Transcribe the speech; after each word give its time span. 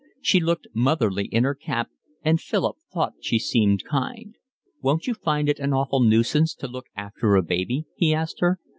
She 0.19 0.39
looked 0.39 0.65
motherly 0.73 1.25
in 1.27 1.43
her 1.43 1.53
cap, 1.53 1.91
and 2.23 2.41
Philip 2.41 2.75
thought 2.91 3.13
she 3.21 3.37
seemed 3.37 3.83
kind. 3.85 4.35
"Won't 4.81 5.05
you 5.05 5.13
find 5.13 5.47
it 5.47 5.59
an 5.59 5.73
awful 5.73 5.99
nuisance 6.01 6.55
to 6.55 6.67
look 6.67 6.87
after 6.95 7.35
a 7.35 7.43
baby?" 7.43 7.85
he 7.95 8.11
asked 8.11 8.39
her. 8.39 8.57